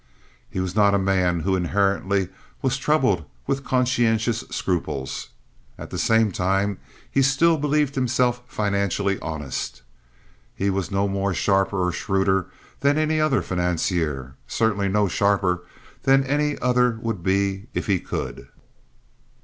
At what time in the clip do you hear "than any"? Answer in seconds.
12.79-13.21, 16.01-16.57